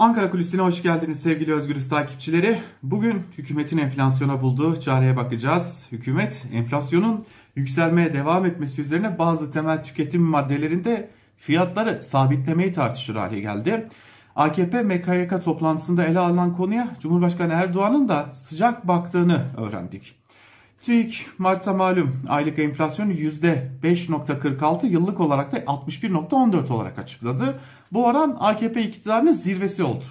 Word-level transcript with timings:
Ankara 0.00 0.30
Kulisi'ne 0.30 0.62
hoş 0.62 0.82
geldiniz 0.82 1.20
sevgili 1.20 1.54
Özgürüz 1.54 1.88
takipçileri. 1.88 2.60
Bugün 2.82 3.22
hükümetin 3.38 3.78
enflasyona 3.78 4.42
bulduğu 4.42 4.80
çareye 4.80 5.16
bakacağız. 5.16 5.88
Hükümet 5.92 6.46
enflasyonun 6.52 7.24
yükselmeye 7.56 8.14
devam 8.14 8.46
etmesi 8.46 8.82
üzerine 8.82 9.18
bazı 9.18 9.52
temel 9.52 9.84
tüketim 9.84 10.22
maddelerinde 10.22 11.10
fiyatları 11.36 12.02
sabitlemeyi 12.02 12.72
tartışır 12.72 13.16
hale 13.16 13.40
geldi. 13.40 13.88
AKP 14.36 14.82
MKYK 14.82 15.44
toplantısında 15.44 16.04
ele 16.04 16.18
alınan 16.18 16.56
konuya 16.56 16.96
Cumhurbaşkanı 17.00 17.52
Erdoğan'ın 17.52 18.08
da 18.08 18.32
sıcak 18.32 18.88
baktığını 18.88 19.42
öğrendik. 19.56 20.14
TÜİK 20.82 21.26
Mart'ta 21.38 21.72
malum 21.72 22.22
aylık 22.28 22.58
enflasyon 22.58 23.10
%5.46 23.10 24.86
yıllık 24.86 25.20
olarak 25.20 25.52
da 25.52 25.58
61.14 25.58 26.72
olarak 26.72 26.98
açıkladı. 26.98 27.60
Bu 27.92 28.06
oran 28.06 28.36
AKP 28.40 28.82
iktidarının 28.82 29.32
zirvesi 29.32 29.84
oldu. 29.84 30.04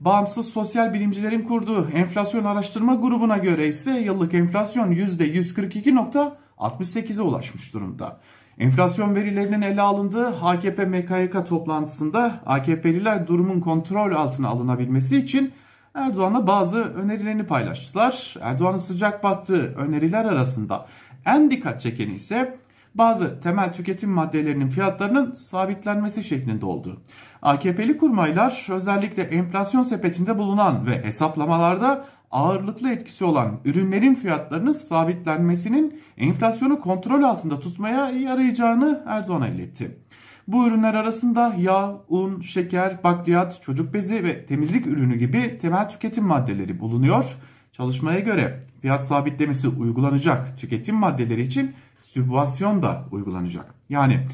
Bağımsız 0.00 0.48
sosyal 0.48 0.94
bilimcilerin 0.94 1.42
kurduğu 1.42 1.88
enflasyon 1.94 2.44
araştırma 2.44 2.94
grubuna 2.94 3.36
göre 3.36 3.68
ise 3.68 3.90
yıllık 3.90 4.34
enflasyon 4.34 4.92
%142.68'e 4.92 7.22
ulaşmış 7.22 7.74
durumda. 7.74 8.20
Enflasyon 8.58 9.14
verilerinin 9.14 9.62
ele 9.62 9.80
alındığı 9.80 10.26
AKP 10.26 10.84
MKYK 10.84 11.46
toplantısında 11.48 12.40
AKP'liler 12.46 13.26
durumun 13.26 13.60
kontrol 13.60 14.12
altına 14.12 14.48
alınabilmesi 14.48 15.16
için 15.16 15.52
Erdoğan'la 15.96 16.46
bazı 16.46 16.78
önerilerini 16.78 17.46
paylaştılar. 17.46 18.34
Erdoğan'ın 18.40 18.78
sıcak 18.78 19.22
baktığı 19.22 19.74
öneriler 19.74 20.24
arasında 20.24 20.86
en 21.26 21.50
dikkat 21.50 21.80
çekeni 21.80 22.14
ise 22.14 22.58
bazı 22.94 23.40
temel 23.40 23.72
tüketim 23.72 24.10
maddelerinin 24.10 24.68
fiyatlarının 24.68 25.34
sabitlenmesi 25.34 26.24
şeklinde 26.24 26.66
oldu. 26.66 27.00
AKP'li 27.42 27.98
kurmaylar 27.98 28.66
özellikle 28.70 29.22
enflasyon 29.22 29.82
sepetinde 29.82 30.38
bulunan 30.38 30.86
ve 30.86 31.04
hesaplamalarda 31.04 32.04
ağırlıklı 32.30 32.90
etkisi 32.92 33.24
olan 33.24 33.60
ürünlerin 33.64 34.14
fiyatlarının 34.14 34.72
sabitlenmesinin 34.72 36.02
enflasyonu 36.18 36.80
kontrol 36.80 37.22
altında 37.22 37.60
tutmaya 37.60 38.10
yarayacağını 38.10 39.04
Erdoğan'a 39.06 39.48
iletti. 39.48 39.98
Bu 40.46 40.66
ürünler 40.66 40.94
arasında 40.94 41.54
yağ, 41.58 42.00
un, 42.08 42.40
şeker, 42.40 43.04
bakliyat, 43.04 43.62
çocuk 43.62 43.94
bezi 43.94 44.24
ve 44.24 44.46
temizlik 44.46 44.86
ürünü 44.86 45.16
gibi 45.16 45.58
temel 45.58 45.88
tüketim 45.88 46.24
maddeleri 46.24 46.80
bulunuyor. 46.80 47.36
Çalışmaya 47.72 48.20
göre 48.20 48.66
fiyat 48.82 49.06
sabitlemesi 49.06 49.68
uygulanacak 49.68 50.58
tüketim 50.58 50.96
maddeleri 50.96 51.42
için 51.42 51.74
sübvansiyon 52.02 52.82
da 52.82 53.04
uygulanacak. 53.10 53.74
Yani 53.88 54.26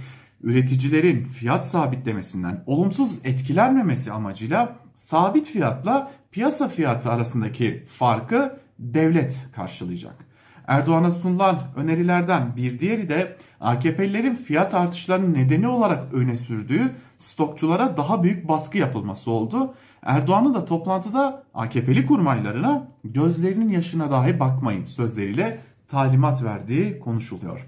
üreticilerin 0.42 1.24
fiyat 1.24 1.68
sabitlemesinden 1.68 2.64
olumsuz 2.66 3.18
etkilenmemesi 3.24 4.12
amacıyla 4.12 4.76
sabit 4.94 5.48
fiyatla 5.48 6.12
piyasa 6.30 6.68
fiyatı 6.68 7.10
arasındaki 7.10 7.84
farkı 7.88 8.58
devlet 8.78 9.36
karşılayacak. 9.52 10.31
Erdoğan'a 10.66 11.12
sunulan 11.12 11.58
önerilerden 11.76 12.56
bir 12.56 12.80
diğeri 12.80 13.08
de 13.08 13.36
AKP'lilerin 13.60 14.34
fiyat 14.34 14.74
artışlarının 14.74 15.34
nedeni 15.34 15.68
olarak 15.68 16.14
öne 16.14 16.36
sürdüğü 16.36 16.92
stokçulara 17.18 17.96
daha 17.96 18.22
büyük 18.22 18.48
baskı 18.48 18.78
yapılması 18.78 19.30
oldu. 19.30 19.74
Erdoğan'ın 20.02 20.54
da 20.54 20.64
toplantıda 20.64 21.42
AKP'li 21.54 22.06
kurmaylarına 22.06 22.88
gözlerinin 23.04 23.68
yaşına 23.68 24.10
dahi 24.10 24.40
bakmayın 24.40 24.84
sözleriyle 24.84 25.60
talimat 25.88 26.42
verdiği 26.42 27.00
konuşuluyor. 27.00 27.66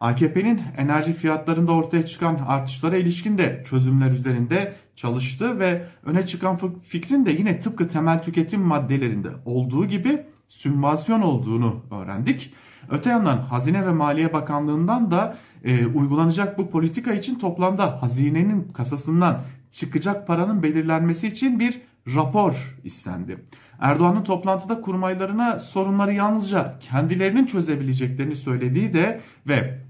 AKP'nin 0.00 0.60
enerji 0.76 1.12
fiyatlarında 1.12 1.72
ortaya 1.72 2.06
çıkan 2.06 2.38
artışlara 2.46 2.96
ilişkin 2.96 3.38
de 3.38 3.62
çözümler 3.66 4.10
üzerinde 4.10 4.74
çalıştı 4.96 5.58
ve 5.58 5.82
öne 6.04 6.26
çıkan 6.26 6.58
fikrin 6.82 7.26
de 7.26 7.30
yine 7.30 7.60
tıpkı 7.60 7.88
temel 7.88 8.22
tüketim 8.22 8.60
maddelerinde 8.60 9.28
olduğu 9.44 9.86
gibi 9.86 10.26
sübvansiyon 10.48 11.22
olduğunu 11.22 11.82
öğrendik. 11.90 12.54
Öte 12.90 13.10
yandan 13.10 13.38
Hazine 13.38 13.86
ve 13.86 13.92
Maliye 13.92 14.32
Bakanlığı'ndan 14.32 15.10
da 15.10 15.36
e, 15.64 15.86
uygulanacak 15.86 16.58
bu 16.58 16.70
politika 16.70 17.12
için 17.12 17.38
toplamda 17.38 18.02
hazinenin 18.02 18.72
kasasından 18.72 19.40
çıkacak 19.72 20.26
paranın 20.26 20.62
belirlenmesi 20.62 21.28
için 21.28 21.60
bir 21.60 21.80
rapor 22.14 22.78
istendi. 22.84 23.44
Erdoğan'ın 23.80 24.24
toplantıda 24.24 24.80
kurmaylarına 24.80 25.58
sorunları 25.58 26.14
yalnızca 26.14 26.78
kendilerinin 26.78 27.46
çözebileceklerini 27.46 28.36
söylediği 28.36 28.94
de 28.94 29.20
ve 29.46 29.80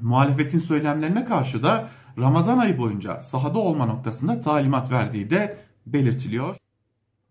muhalefetin 0.00 0.58
söylemlerine 0.58 1.24
karşı 1.24 1.62
da 1.62 1.88
Ramazan 2.18 2.58
ayı 2.58 2.78
boyunca 2.78 3.20
sahada 3.20 3.58
olma 3.58 3.86
noktasında 3.86 4.40
talimat 4.40 4.90
verdiği 4.90 5.30
de 5.30 5.58
belirtiliyor. 5.86 6.56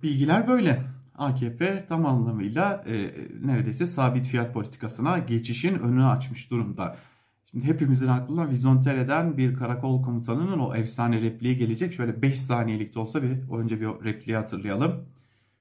Bilgiler 0.04 0.48
böyle. 0.48 0.82
AKP 1.18 1.86
tam 1.90 2.06
anlamıyla 2.06 2.84
e, 2.88 3.12
neredeyse 3.42 3.86
sabit 3.86 4.26
fiyat 4.26 4.54
politikasına 4.54 5.18
geçişin 5.20 5.80
önünü 5.80 6.06
açmış 6.06 6.52
durumda. 6.52 6.98
Şimdi 7.52 7.66
hepimizin 7.66 8.08
aklına 8.08 8.50
Vizontere'den 8.50 9.38
bir 9.38 9.56
karakol 9.56 10.04
komutanının 10.04 10.60
o 10.60 10.76
efsane 10.76 11.22
repliği 11.22 11.58
gelecek. 11.58 11.94
Şöyle 11.94 12.22
5 12.22 12.40
saniyelik 12.40 12.96
de 12.96 13.00
olsa 13.00 13.24
bir 13.24 13.52
önce 13.58 13.82
bir 13.82 13.88
repliği 13.88 14.38
hatırlayalım. 14.38 15.10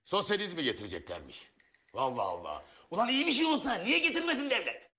Sosyalizmi 0.04 0.64
getireceklermiş. 0.64 1.52
Vallahi 1.94 2.26
Allah. 2.26 2.62
Ulan 2.90 3.08
iyi 3.08 3.26
bir 3.26 3.32
şey 3.32 3.46
olsa 3.46 3.74
niye 3.74 3.98
getirmesin 3.98 4.50
devlet? 4.50 4.90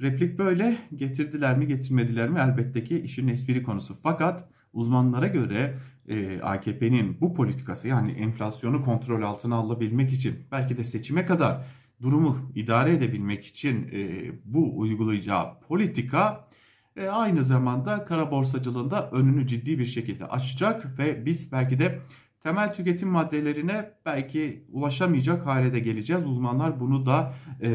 Replik 0.00 0.38
böyle 0.38 0.78
getirdiler 0.96 1.58
mi 1.58 1.66
getirmediler 1.66 2.28
mi 2.28 2.40
elbette 2.40 2.84
ki 2.84 3.00
işin 3.00 3.28
espri 3.28 3.62
konusu. 3.62 3.98
Fakat 4.02 4.48
uzmanlara 4.74 5.26
göre 5.26 5.78
e, 6.08 6.40
AKP'nin 6.40 7.20
bu 7.20 7.34
politikası 7.34 7.88
yani 7.88 8.12
enflasyonu 8.12 8.84
kontrol 8.84 9.22
altına 9.22 9.54
alabilmek 9.54 10.12
için 10.12 10.34
belki 10.52 10.76
de 10.76 10.84
seçime 10.84 11.26
kadar 11.26 11.64
durumu 12.02 12.50
idare 12.54 12.92
edebilmek 12.92 13.44
için 13.46 13.88
e, 13.92 14.32
bu 14.44 14.78
uygulayacağı 14.78 15.60
politika 15.60 16.48
e, 16.96 17.06
aynı 17.06 17.44
zamanda 17.44 18.04
kara 18.04 18.30
borsacılığında 18.30 19.10
önünü 19.10 19.46
ciddi 19.46 19.78
bir 19.78 19.86
şekilde 19.86 20.26
açacak 20.26 20.98
ve 20.98 21.26
biz 21.26 21.52
belki 21.52 21.78
de 21.78 21.98
temel 22.44 22.74
tüketim 22.74 23.08
maddelerine 23.08 23.90
belki 24.06 24.64
ulaşamayacak 24.72 25.46
hale 25.46 25.72
de 25.72 25.78
geleceğiz. 25.78 26.26
Uzmanlar 26.26 26.80
bunu 26.80 27.06
da 27.06 27.34
e, 27.60 27.70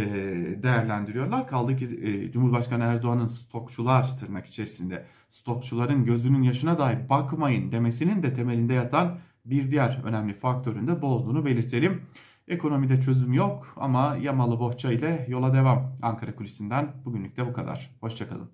değerlendiriyorlar. 0.63 1.47
Kaldı 1.47 1.77
ki 1.77 1.85
e, 2.03 2.31
Cumhurbaşkanı 2.31 2.83
Erdoğan'ın 2.83 3.27
stokçular 3.27 4.17
tırnak 4.17 4.45
içerisinde 4.45 5.05
stokçuların 5.29 6.05
gözünün 6.05 6.41
yaşına 6.41 6.79
dahi 6.79 7.09
bakmayın 7.09 7.71
demesinin 7.71 8.23
de 8.23 8.33
temelinde 8.33 8.73
yatan 8.73 9.17
bir 9.45 9.71
diğer 9.71 10.01
önemli 10.03 10.33
faktörün 10.33 10.87
de 10.87 11.01
bu 11.01 11.07
olduğunu 11.07 11.45
belirtelim. 11.45 12.01
Ekonomide 12.47 13.01
çözüm 13.01 13.33
yok 13.33 13.73
ama 13.77 14.17
yamalı 14.21 14.59
bohça 14.59 14.91
ile 14.91 15.25
yola 15.29 15.53
devam. 15.53 15.97
Ankara 16.01 16.35
Kulisi'nden 16.35 16.91
bugünlük 17.05 17.37
de 17.37 17.47
bu 17.47 17.53
kadar. 17.53 17.89
Hoşçakalın. 18.01 18.49